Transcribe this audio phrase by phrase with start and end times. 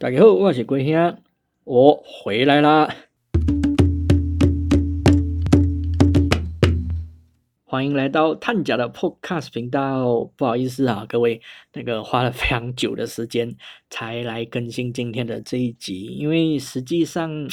[0.00, 1.18] 大家好，我是龟兄，
[1.64, 2.88] 我回来啦！
[7.64, 10.30] 欢迎来到探假的 Podcast 频道。
[10.36, 11.40] 不好意思啊，各位，
[11.72, 13.56] 那个花了非常久的时间
[13.90, 17.48] 才来更新今天的这一集，因为实际上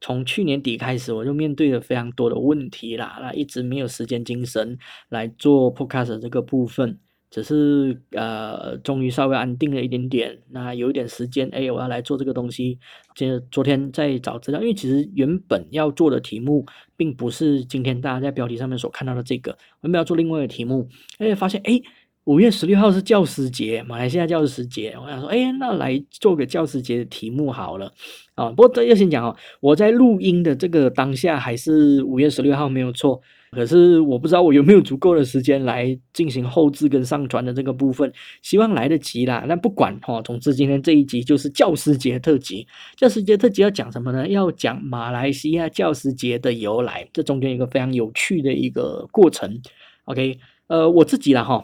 [0.00, 4.78] 从去年底开始，我就面对了非常多的问题啦，那一直没有时间精神
[5.10, 6.98] 来做 Podcast 这个部分。
[7.32, 10.38] 只是呃，终于稍微安定了一点点。
[10.50, 12.78] 那有一点时间，哎，我要来做这个东西。
[13.14, 19.56] 接昨天在找资料，因为其实原本要做的题目，并不是今天大家在标题上面所看到的这个。
[19.80, 21.80] 我们要做另外一个题目，哎，发现哎，
[22.24, 24.94] 五月十六号是教师节，马来西亚教师节。
[25.02, 27.90] 我想说，哎，那来做个教师节的题目好了。
[28.34, 33.22] 啊，不过这要先讲哦，我在录音的这个当下还是五月十六号没有错。
[33.54, 38.10] 可是我不知道我有没有足够的时间来进行后置跟上传的这个部分，
[38.40, 39.44] 希望来得及啦。
[39.46, 42.66] 那不管哈，总之今天这一集就是教师节特辑。
[42.96, 44.26] 教师节特辑要讲什么呢？
[44.26, 49.60] 要讲马来西亚教师节的由来，这中间一个非常有趣的一个过程。
[50.04, 50.38] OK，
[50.68, 51.62] 呃，我自己啦哈，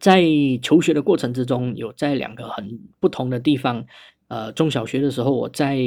[0.00, 0.22] 在
[0.60, 3.86] 求学的过程之中，有在两个很不同的地方。
[4.28, 5.78] 呃，中小学的时候我在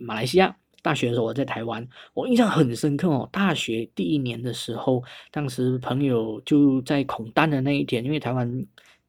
[0.00, 0.56] 马来西亚。
[0.86, 1.84] 大学的时候我在台湾，
[2.14, 3.28] 我印象很深刻哦。
[3.32, 8.64] 大学第一年的时候，当时朋友就在孔丹的那一天，因为台湾。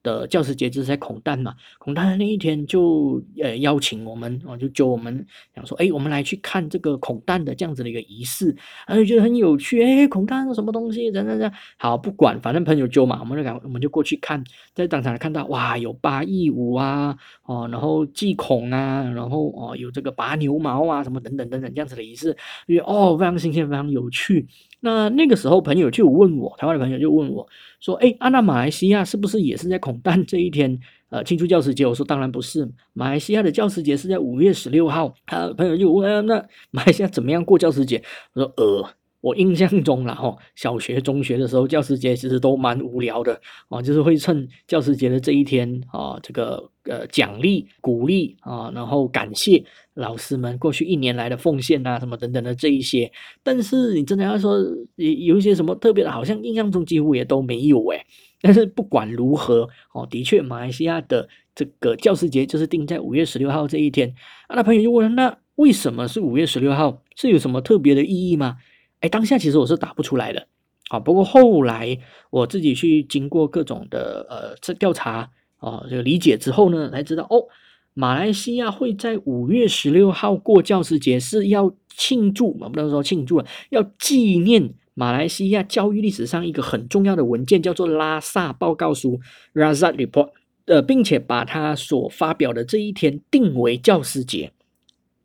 [0.07, 8.55] 的教师节就是在孔诞嘛，孔诞的那一天就呃邀请我们，哦就揪我们想说，哎，我们来去看这个孔诞的这样子的一个仪式，
[8.87, 11.11] 然后觉得很有趣，哎，孔诞是什么东西？
[11.11, 14.41] 等等等，好不管，反正朋友揪嘛，我们就赶我们就过去看，
[14.73, 22.33] 在当场看到哇，有八佾舞啊，哦，然后祭孔啊，然后哦有这个拔牛毛啊，什么等等等等这样子的仪式，
[22.65, 24.47] 觉得哦非常新鲜，非常有趣。
[24.79, 27.47] 那那个时候，朋友就问我，台湾的朋友就问我，
[27.79, 38.89] 说：“哎，啊，那马来西亚是不是也是在恐诞这一天，呃，庆祝教师节？”我说：“当然不是，马来西亚的教师节是在五月十六号。”他朋友就问：“，那马来西亚怎么样过教师节？”我说：“呃。”
[39.21, 43.39] 我印象中啦，哈，小学、中学的时候，教师节其实都蛮无聊的
[43.69, 49.63] 哦，就是会趁教师节的这一天啊，这个呃奖励、鼓励啊，然后感谢
[49.95, 53.11] 老师们过去一年来的奉献啊，什么等等的这一些。
[53.43, 54.59] 但是你真的要说
[54.95, 58.05] 有一些什么特别的，好像印象中几乎也都没有诶。
[58.39, 64.13] 但是不管如何哦，的确，马来西亚的这个教师节就是定在五月十六号这一天。
[64.47, 67.01] 啊，那朋友就问，那为什么是五月十六号？
[67.15, 68.57] 是有什么特别的意义吗？
[69.01, 70.47] 哎，当下其实我是打不出来的，
[70.89, 71.97] 好，不过后来
[72.31, 77.45] 我自己去经过各种的呃这调查啊，这个理解之后呢，才知道哦，
[77.93, 89.19] 马来西亚会在五月十六号过教师节，是要庆祝，我不能说庆祝了，要纪念马来西亚教育历史上一个很重要的文件，叫做拉萨报告书
[89.53, 90.31] （Razat Report），
[90.65, 94.51] 呃，并且把它所发表的这一天定为教师节。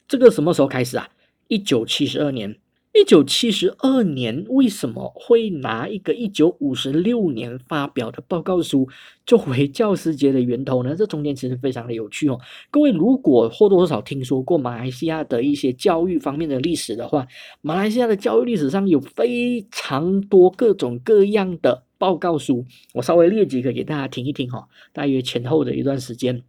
[0.07, 1.09] 这个什么时候开始啊？
[1.49, 2.59] 一九七十二年。
[2.95, 8.87] 一九七十二年为什么会拿一个一九五十六年发表的报告书
[9.25, 10.95] 作为教师节的源头呢？
[10.95, 12.39] 这中间其实非常的有趣哦。
[12.71, 17.27] 各位如果或多或少听说过马来西亚的一些教育方面的历史的话，
[17.63, 24.69] 马来西亚的教育历史上有非常多各种各样的报告书，我稍微列几个给大家听一听哈。
[24.93, 26.43] 大约前后的一段时间。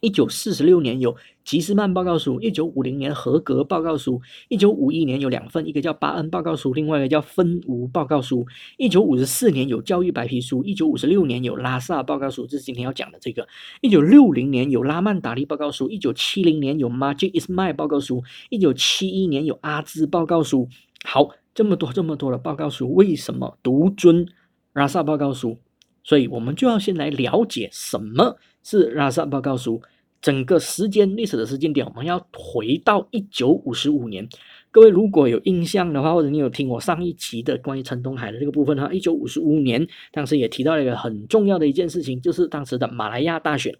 [0.00, 8.46] 一九四十六年有吉斯曼报告书，一九五零年合格报告书，一九五一年有两份，一个叫巴恩报告书，另外一个叫分无报告书。
[8.76, 13.46] 一九五十四年有教育白皮书，一九五十六年有拉萨报告书，这是今天要讲的这个。
[13.80, 20.68] 一九六零年有拉曼达利报告书，一九七零年有马吉伊斯迈报告书，一九七一年有阿兹报告书。
[21.04, 24.26] 好，这么多这么多的报告书，为什么独尊
[24.72, 25.58] 拉萨报告书？
[26.02, 29.80] 所以我们就要先来了解什么是拉萨报告书。
[30.20, 34.28] 整个时间历史的时间点，我们要回到一九五十五年。
[34.72, 43.72] 各位如果有印象的话，或者你有听我上一期的关于陈东海的这个部分哈，一九五十五年当时也提到了一个很重要的一件事情，就是当时的马来亚大选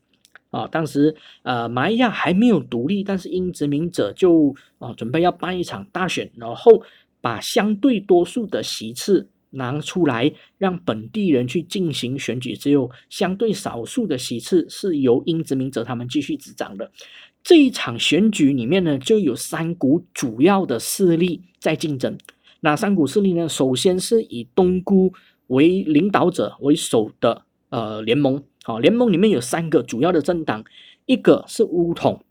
[0.50, 0.68] 啊。
[0.68, 6.80] 当时呃马来亚还没有独立，但是英殖民者就啊准备要办一场大选，然后
[7.20, 9.26] 把相对多数的席次。
[9.56, 16.90] 拿出来让本地人去进行选举，只有相对少数的席次是由英殖民者他们继续执掌的。
[17.42, 22.16] 这一场选举里面呢，就有三股主要的势力在竞争。
[22.60, 23.48] 哪三股势力呢？
[23.48, 25.12] 首先是以东姑
[25.48, 30.64] 为领导者为首的呃联盟，好，联盟里面有三个主要的政党，
[31.04, 32.24] 一个是乌统。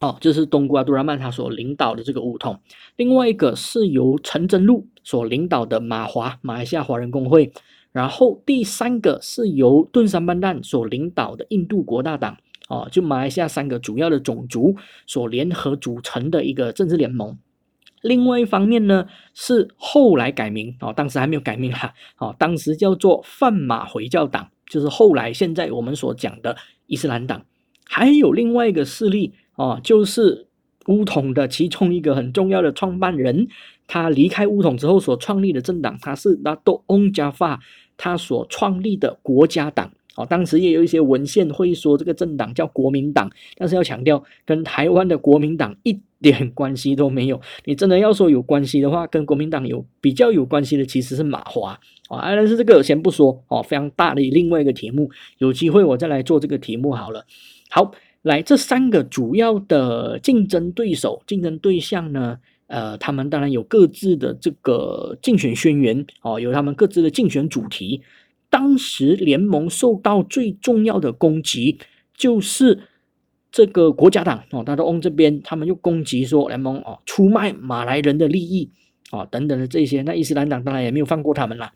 [0.00, 2.60] 哦，就是东姑阿杜拉曼他所领导的这个乌统，
[2.96, 7.52] 另外一个是由陈真禄所领导的马华马来西亚华人工会，
[7.90, 12.36] 然后第三个是由顿山班旦所领导的印度国大党。
[12.68, 17.38] 哦，就马来西亚三个主要的种族所联合组成的一个政治联盟。
[18.02, 26.56] 另外一方面呢，是后来改名哦，当时还没有改名哈，哦，当时叫做泛马回教党，就是后来现在我们所讲的
[26.86, 27.42] 伊斯兰党。
[27.86, 30.46] 还有另外一个势力哦，就是
[30.86, 33.48] 乌统的其中一个很重要的创办人，
[33.88, 37.60] 他离开乌统之后所创立的政党，他是拉多翁加法
[37.96, 39.90] 他所创立的国家党。
[40.14, 47.40] 哦，当时也有一些文献会说这个政党叫国民党，但是要强调跟台湾的国民党一点关系都没有。
[47.64, 51.78] 你真的要说有关系的话，跟国民党有比较有关系的其实是马华
[52.08, 52.34] 啊。
[52.34, 55.08] 但是这个先不说哦，非常大的另外一个题目，
[55.38, 57.24] 有机会我再来做这个题目好了。
[57.70, 68.02] 好，来这三个主要的竞争对手、竞争对象呢，呃，他们当然有各自的这个竞选宣言哦，有他们各自的竞选主题。
[68.50, 71.78] 当时联盟受到最重要的攻击，
[72.14, 72.80] 就是
[73.52, 78.70] 这个国家党哦，他的翁这边，他们又攻击说联盟哦出卖马来人的利益
[79.12, 81.72] 哦等等的这些，那伊斯兰党当然也没有放过他们啦。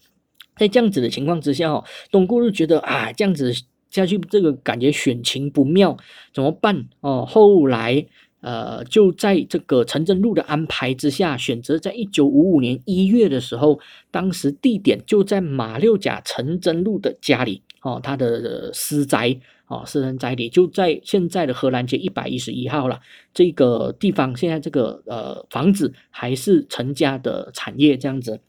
[0.57, 3.53] 在这样子的情况之下哦，东姑就觉得啊这样子
[3.93, 5.97] 下去，这个感觉选情不妙，
[6.35, 7.25] 怎么办哦？
[7.25, 8.05] 后来。
[8.43, 13.79] 呃，就在这个陈真路的安排之下，选择在一九五五年一月的时候，
[14.11, 22.99] 当时地点就在马六甲陈真路的家里哦，他的私宅哦，私人宅里就在现在的荷兰街一百一十一号了。
[23.33, 28.41] 这个地方现在这个呃房子还是陈家的产业这样子。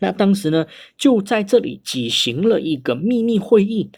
[0.00, 0.66] 那当时呢，
[0.98, 3.88] 就在这里举行了一个秘密会议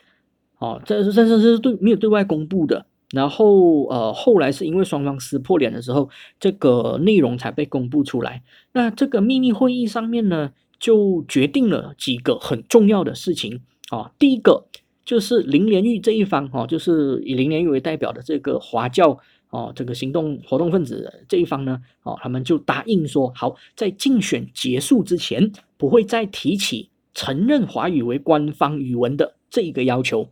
[0.58, 2.86] 哦，这是这是是对没有对外公布的。
[3.12, 8.42] 然后，呃，后来是因为双方撕破脸的时候，这个内容才被公布出来。
[8.72, 14.12] 那这个秘密会议上面呢，就决定了几个很重要的事情啊。
[14.18, 14.66] 第一个
[15.06, 19.18] 就是林连玉这一方，哦，就是以林连玉为代表的这个华教
[19.48, 30.28] 哦，这个行动活动分子这一方呢，哦，他们就答应说，好，在竞选结束之前，不会再提起承认华语为官方语文的这个要求。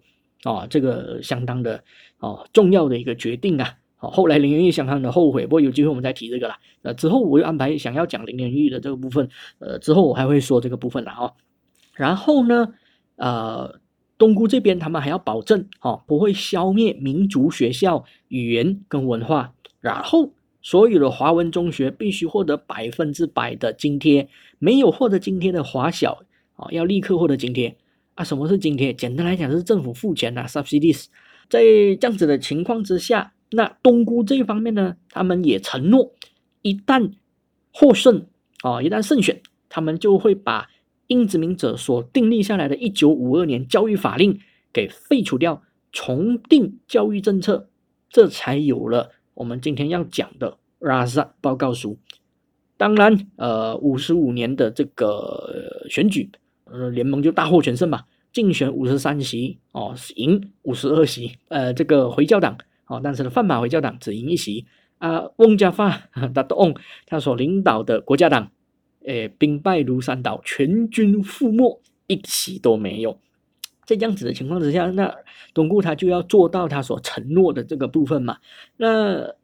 [0.54, 1.82] 啊，这个相当的
[2.20, 3.76] 哦重要的一个决定啊！
[3.96, 6.54] 好，后来林元玉相当的后悔，不过有机会我们再提这个了。
[6.82, 9.28] 呃，之后我又安排想要讲林元玉的这个部分，
[9.58, 11.34] 呃，之后我还会说这个部分了哈。
[11.94, 12.75] 然后呢，
[13.16, 13.81] 呃，
[14.19, 19.54] 东姑这边他们还要保证哦，不会消灭民族学校语言跟文化。
[19.81, 20.31] 然后
[20.62, 24.28] 所有的华文中学必须获得百分之百的津贴，
[24.58, 26.22] 没有获得津贴的华小
[26.56, 27.76] 啊，要立刻获得津贴。
[28.16, 28.92] 啊，什么是津贴？
[28.92, 31.04] 简单来讲，是政府付钱的 subsidies。
[31.48, 36.12] 在这样子的情况之下，那东姑这一方面呢，他们也承诺，
[36.62, 37.12] 一旦
[37.72, 38.26] 获胜
[38.62, 40.68] 啊，一旦胜选，他们就会把
[41.06, 44.40] 英殖民者所订立下来的一九五二年教育法令
[44.72, 45.62] 给废除掉，
[45.92, 47.69] 重定教育政策，
[48.08, 51.98] 这才有了我们今天要讲的 Raza 报告书。
[52.78, 56.30] 当然，呃，五十五年的这个选举。
[56.70, 58.02] 呃，联盟就大获全胜嘛，
[58.32, 61.38] 竞选五十三席哦，赢五十二席。
[61.48, 64.66] 呃，这个回教党哦，但是呢，泛马回教党只赢一席
[64.98, 65.22] 啊。
[65.36, 66.74] 翁家发他的翁
[67.06, 68.50] 他所领导的国家党，
[69.04, 73.19] 诶，兵败如山倒，全军覆没，一席都没有。
[73.84, 75.14] 在这样子的情况之下，那
[75.54, 78.38] 东姑他就要做到他所承诺的这个部分嘛。
[78.76, 79.34] 那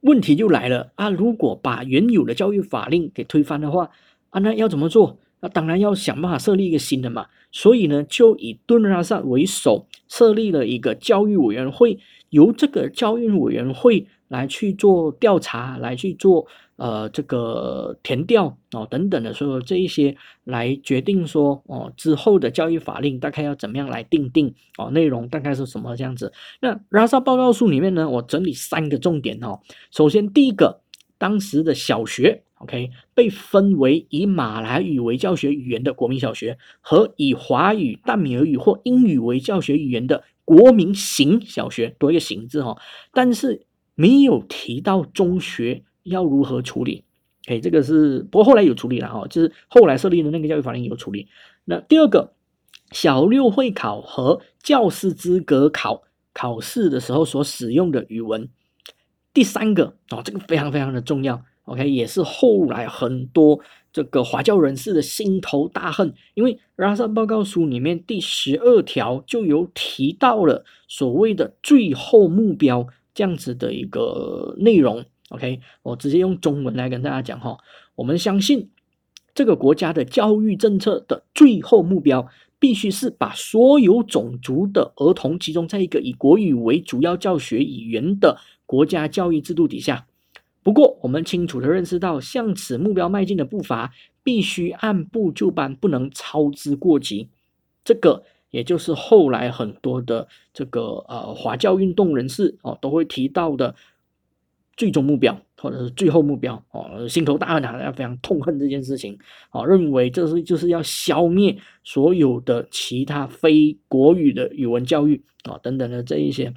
[0.00, 3.90] 问题就来了啊，如果把原有的教育法令给推翻的话
[4.30, 5.18] 啊，那要怎么做？
[5.40, 11.98] 那当然要想办法设立一个新的嘛，所以呢，就以敦拉萨为首设立了一个教育委员会，
[12.30, 26.32] 由这个教育委员会来去做调查，来去做呃这个填调哦等等的，所有这一些来决定说哦之后的教育法令大概要怎么样来定定哦内容大概是什么这样子。
[26.60, 29.60] 那拉萨报告书里面呢，我整理三个重点哦，
[29.92, 30.80] 首先第一个，
[31.16, 32.42] 当时的小学。
[32.60, 42.76] OK，被分为以马来语为教学语言的国民小学和以华语、淡米尔语或英语为教学语言的国民型小学，多一个“型”字哈，
[43.12, 47.04] 但是没有提到中学要如何处理。
[47.46, 51.28] OK，这个是不过后来有处理了哈，就是后来设立的那个教育法令有处理。
[51.64, 52.32] 那第二个，
[52.90, 58.48] 小六会考和教师资格考考试的时候所使用的语文。
[59.32, 61.44] 第三个哦，这个非常非常的重要。
[61.68, 63.60] OK，也是后来很多
[63.92, 75.04] 这个华教人士的心头大恨，因为拉萨报告书里面第十二条就有提到了所谓的最后目标这样子的一个内容。
[75.28, 77.58] OK，我直接用中文来跟大家讲哈，
[77.96, 78.70] 我们相信
[79.34, 82.26] 这个国家的教育政策的最后目标
[82.58, 90.06] 必须是把所有种族的儿童集中在一个以国语为主要教学语言的国家教育制度底下。
[90.68, 93.90] 不过，我们清楚的认识到，向此目标迈进的步伐
[94.22, 97.30] 必须按部就班，不能操之过急。
[97.82, 103.74] 这个也就是后来很多的这个呃华教运动人士哦都会提到的
[104.76, 105.40] 最终目标。
[105.56, 109.18] 或者是最后目标哦，心头大恨啊，非常痛恨这件事情
[109.50, 116.52] 哦，认为这是就是要消灭所有的其他非国语的语文教育啊等等的这一些，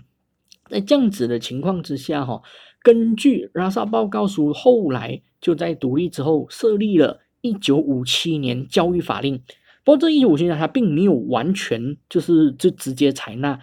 [0.70, 2.42] 在这样子的情况之下哈，
[2.84, 9.42] 根据拉萨报告书，后来就在独立之后设立了一九五七年教育法令，
[9.84, 13.60] 不过这一九五七年它并没有完全就是就直接采纳。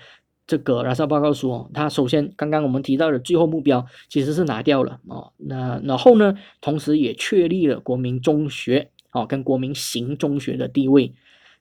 [0.47, 11.13] 这个拉萨报告书哦，它首先刚刚我们提到的最后目标其实是拿掉了哦，那然后呢，同时也确立了国民中学哦跟国民型中学的地位，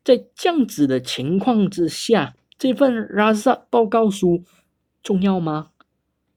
[0.06, 4.44] 在这样子的情况之下，这份拉萨报告书
[5.04, 5.72] 重要吗？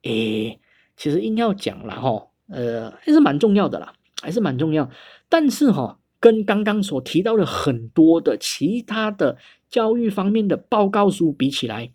[0.02, 0.59] 诶，
[1.00, 3.90] 其实硬要讲了哈，呃，还是蛮重要的啦，
[4.20, 4.86] 还是蛮重要，
[5.30, 9.38] 但是哈，跟刚刚所提到的很多的其他的
[9.70, 11.90] 教育方面的报告书比起来。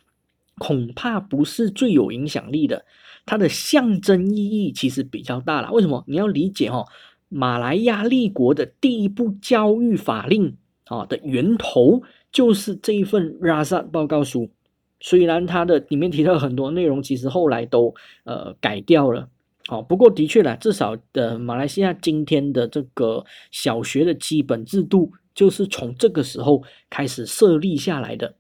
[0.58, 2.86] 恐怕不是最有影响力的，
[3.26, 5.70] 它的象征意义其实比较大了。
[5.74, 6.02] 为什么？
[6.08, 6.86] 你要理解哈，
[7.28, 14.50] 马来亚立国的第一部教育法令啊的源头就是这一份拉萨报告书。
[15.00, 19.30] 虽然它的里面提到很多内容，其实后来都呃改掉了。
[19.70, 28.36] 哦，不过的确啦，至少的马来西亚今天的这个小学的基本制度，就是从这个时候开始设立下来的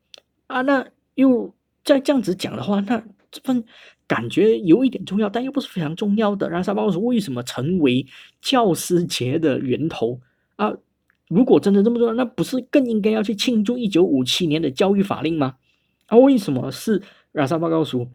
[0.47, 0.61] 啊。
[0.61, 1.53] 那又。
[1.85, 2.97] 再这样子讲的话，那
[3.29, 3.63] 这份
[4.07, 6.49] 感觉有一点重要，但又不是非常重要的。
[6.49, 8.03] 拉萨报告书为什么成为
[8.41, 10.19] 教师节的源头
[10.55, 10.73] 啊？
[11.29, 15.57] 如果真的这么重要，那不是更应该要去庆祝一九五七年的教育法令吗？
[16.07, 18.07] 啊，为什么是拉萨报告书？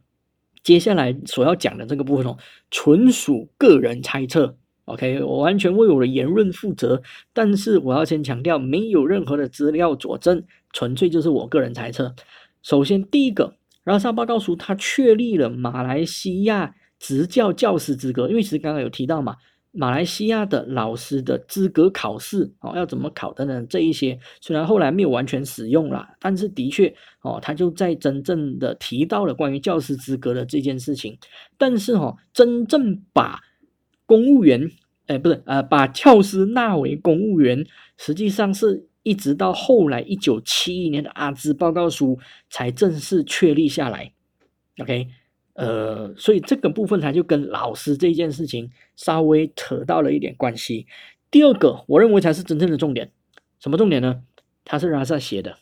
[0.63, 2.37] 接下来所要讲的这个部分哦，
[2.71, 4.57] 纯属个人猜测。
[4.85, 12.15] OK，我完全为我的言论负责，但是我要先强调，没有任何的资料佐证，纯粹就是我个人猜测。
[12.63, 13.55] 首先，第一个。
[13.85, 18.29] 拉萨报告书，它确立了马来西亚执教教师资格。
[18.29, 19.37] 因为其实刚刚有提到嘛，
[19.73, 31.19] 马来西亚的老师的资格考试哦，要怎么考等等这一些，虽然后来没有完全使用啦，但是的确哦，他就在真正的提到了关于教师资格的这件事情。
[31.57, 33.41] 但是哈，真正把
[34.07, 34.71] 公务员，
[35.07, 37.65] 哎，不是呃，把教师纳为公务员，
[37.97, 38.87] 实际上是。
[39.03, 42.19] 一直到后来一九七一年的阿兹报告书
[42.51, 44.13] 才正式确立下来
[44.79, 45.09] ，OK，
[45.61, 50.87] 呃，所以这个部分它就跟老师这件事情稍微扯到了一点关系。
[51.31, 53.13] 第二个，我认为才是真正的重点，
[53.59, 54.23] 什么重点呢？
[54.65, 55.57] 他是拉萨写的。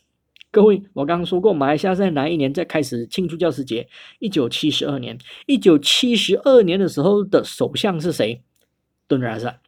[0.50, 3.86] 各位，我刚刚说过，马来西亚在哪一年在开始庆祝教师节？
[4.18, 5.18] 一九七十二年。
[5.46, 8.42] 一九七十二年的时候的首相是谁？
[9.06, 9.60] 敦拉萨。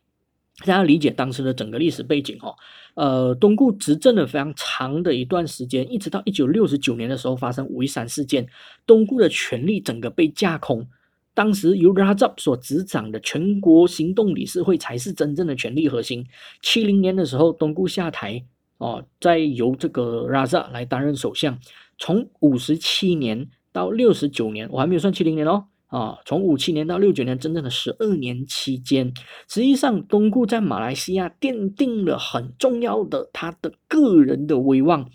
[0.60, 2.54] 大家理解当时的整个历史背景哦。
[2.94, 8.46] 呃，东固执政了非常长的一段时间，一直到一九六十九年的时候发生五一三事件，
[8.86, 10.86] 东固的权力整个被架空。
[11.32, 16.26] 当时由拉扎所执掌的全国行动理事会才是真正的权力核心。
[16.60, 18.44] 七零年的时候，东固下台
[18.78, 21.58] 哦，再由这个拉扎来担任首相。
[21.96, 25.66] 从五十七年到六十九年，我还没有算七零年哦。
[25.90, 29.12] 啊，从五七年到六九年，真正的十二年期间，
[29.48, 35.10] 实际上东固在马来西亚奠定了很重要的他的个人的威望，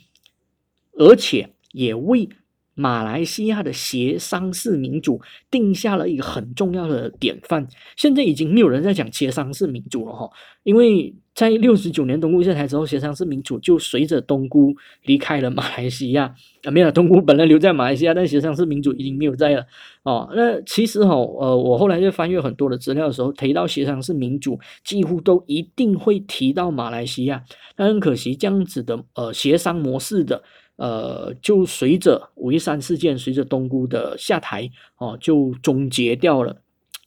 [0.91, 2.29] 而且也为
[2.75, 7.67] 马来西亚的协商式民主定下了一个很重要的典范。
[7.97, 10.29] 现在已经没有人在讲协商式民主了哈，
[10.61, 11.15] 因为。
[11.35, 19.65] 在六十九年东姑下台之后，协商式民主就随着东姑离开了马来西亚啊，没有东姑本来留在马来西亚，但协商式民主已经没有在了
[20.03, 20.31] 哦。
[20.33, 27.43] 那其实哈，呃，我后来就翻阅很多的资料的时候，提到协商式民主，几乎都一定会提到马来西亚。
[27.75, 30.41] 但很可惜，这样子的呃协商模式的
[30.77, 36.61] 呃，就随着五一三事件，随着东姑的下台哦，就终结掉了，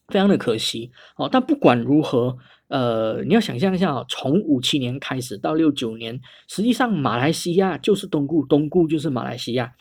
[0.09, 1.29] 非常的可惜哦。
[1.31, 2.39] 但不管如何。
[2.69, 9.73] 呃，你要想象一下啊，从五七年开始到六九年，实际上马来西亚就是东固，东固就是马来西亚。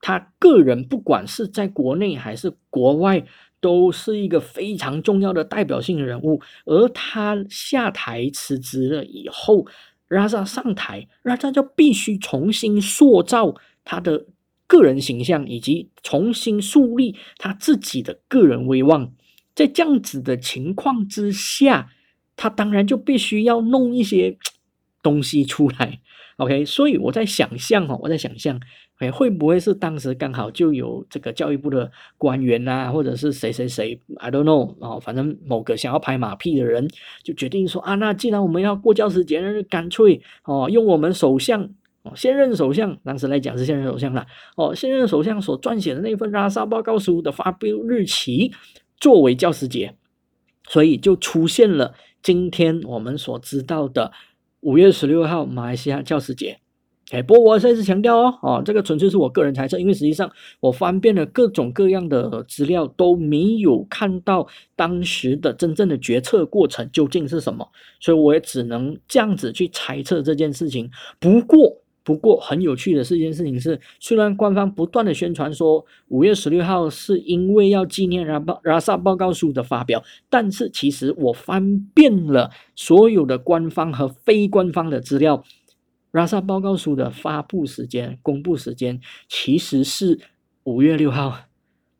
[0.00, 3.24] 他个人不管是在国内还是国外，
[3.60, 6.40] 都是一个非常重要的代表性的人物。
[6.64, 9.66] 而他下台辞职了以后，
[10.08, 14.26] 拉萨上台，拉萨就必须重新塑造他的
[14.66, 19.12] 个人形象，以及重新树立他自己的个人威望。
[19.54, 21.90] 在这样子的情况之下。
[22.40, 24.38] 他当然就必须要弄一些
[25.02, 25.98] 东西出来。
[26.36, 28.60] OK，所以我在想象哦，我在想象，
[28.98, 36.88] 哎，会不会是当时刚好就有这个教育部的官员呐，或者是谁谁谁，I don't know，哦，反正某个想要拍马屁的人
[37.22, 41.62] 就决定说啊，那既然我们要过教师节，那就干脆哦，用我们首相
[42.02, 44.26] 哦，现任首相，当时来讲是现任首相啦，
[44.56, 48.52] 哦，现任首相所撰写的那份拉萨报告书的发表日期
[48.98, 49.94] 作为教师节，
[50.68, 54.12] 所以就出现了今天我们所知道的。
[54.60, 56.58] 五月十六号，马来西亚教师节。
[57.10, 64.46] 哎，不过我再次强调哦，哦，这个纯粹是我个人猜测，因为实际上我翻遍了各种各样的资料，都没有看到
[64.76, 67.66] 当时的真正的决策过程究竟是什么，
[67.98, 70.90] 所以我也只能这样子去猜测这件事情。
[71.18, 85.42] 不过，不过很有趣的是一件事情是，虽然官方不断的宣传说五月十六号是因为要纪念拉报拉萨报告书的发表，但是其实我翻遍了所有的官方和非官方的资料，
[86.18, 90.18] 拉萨报告书的发布时间、公布时间其实是
[90.64, 91.42] 五月六号，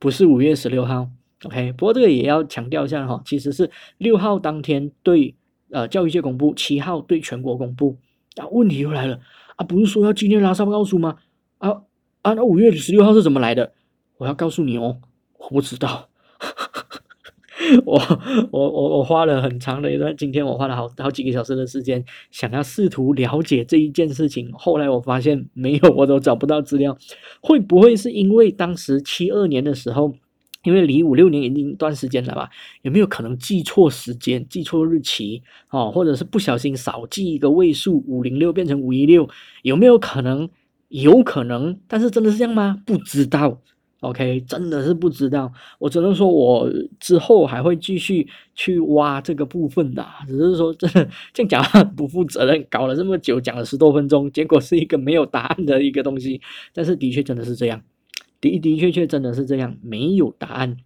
[0.00, 1.08] 不是五月十六号。
[1.44, 5.36] OK，不过这个也要强调一下哈，其实是六号当天对
[5.70, 7.96] 呃教育界公布，七号对全国公布。
[8.34, 9.20] 啊，问题又来了。
[9.54, 11.16] 啊，不是说要今天拉萨报告书吗？
[11.58, 11.82] 啊
[12.22, 13.72] 啊，那五月十六号是怎么来的？
[14.16, 15.00] 我要告诉你哦，
[15.38, 16.08] 我不知道。
[17.86, 18.00] 我
[18.50, 24.50] 我我我花了很长的一段，今天我花了好好几个小时的时间，想要试图了解这一件事情。
[24.52, 26.96] 后来我发现没有，我都找不到资料。
[27.40, 30.14] 会不会是因为当时七二年的时候？
[30.64, 32.50] 因为离五六年已经一段时间了吧，
[32.82, 39.28] 有没有可能记错时间、记错日期哦，或者是不小心少记一个位数，五零六变成五一六，
[39.62, 40.50] 有没有可能？
[40.88, 42.82] 有可能，但是真的是这样吗？
[42.84, 43.60] 不知道。
[44.00, 45.52] OK，真的是不知道。
[45.78, 50.86] 我只能说我之后还会继续去挖这个部分的，只是说这
[51.32, 56.40] 这样讲不负责任，搞了这么久，讲了十多分钟，结果是一个没有答案的一个东西。
[56.72, 57.82] 但是的确真的是这样。
[58.40, 60.76] 的的确确真的是这样，没有答案。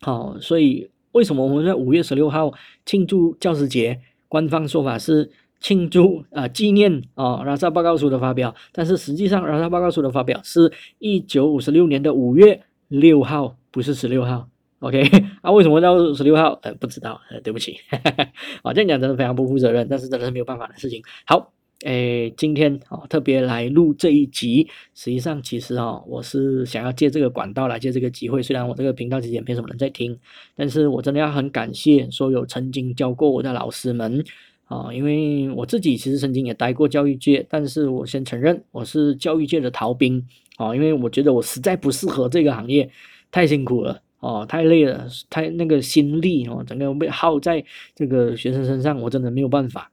[0.00, 2.54] 好，所以为什么我们在五月十六号
[2.86, 4.00] 庆祝教师节？
[4.26, 5.30] 官方说法是
[5.60, 14.48] 庆祝啊纪念啊拉萨报告书的发表，但是实际上拉萨报告书的发表是一九五十六年的五月六号，不是十六号。
[14.80, 15.02] OK
[15.40, 16.58] 啊，为什么到十六号？
[16.62, 17.78] 呃，不知道，呃，对不起。
[17.88, 18.28] 哈哈
[18.62, 21.02] 啊，这样讲真的非常不负责任，但是真的是没有办法的事情。
[21.26, 21.52] 好。
[21.84, 28.42] 诶，今天啊特别来录这一集，实际上其实啊，我是想要借这个管道来借这个机会。
[28.42, 30.18] 虽然我这个频道其实也没什么人在听，
[30.56, 34.24] 但是我真的要很感谢所有曾经教过我的老师们
[34.66, 42.90] 啊，因为我自己其实曾经也待过教育界，但是我先承认我是教育界的逃兵啊，因为我觉得我实在不适合这个行业，
[43.30, 47.62] 太辛苦了哦，太累了，太那个心力哦，整个被耗在
[47.94, 49.90] 这个学生身上，我真的没有办法。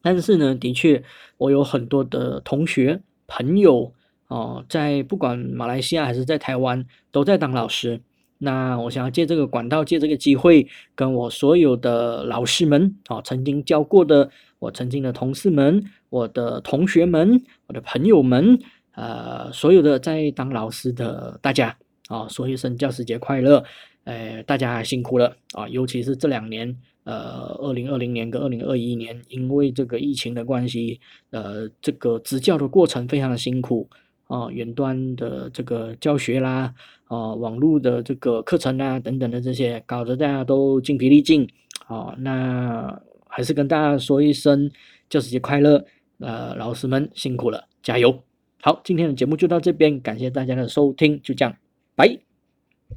[0.00, 1.02] 但是呢，的确，
[1.36, 3.92] 我有很多的同学朋友
[4.28, 8.00] 哦，在不管马来西亚还是在台湾，都在当老师。
[8.38, 18.58] 那我想要借这个管道，借这个机会，跟我所有的老师们哦，曾经教过的我曾经的同事们、我的同学们、我的朋友们，
[18.92, 21.76] 呃，所有的在当老师的大家
[22.08, 23.64] 啊，说一声教师节快乐！
[24.04, 26.76] 呃，大家辛苦了啊，尤其是这两年。
[27.04, 33.88] 呃，二零二零年跟二零二一年，因为这个疫情的关系，呃，这个执教的过程非常的辛苦
[34.26, 36.74] 啊，远端的这个教学啦，
[37.06, 41.48] 啊，网络的这个课程啊等等的这些，搞得大家都精疲力尽
[41.86, 42.14] 啊。
[42.18, 44.70] 那还是跟大家说一声
[45.08, 45.84] 教师节快乐，
[46.18, 48.22] 呃，老师们辛苦了，加油！
[48.60, 51.56] 好，今天的节目就到这边，感谢大家的收听，就这样，
[51.94, 52.25] 拜。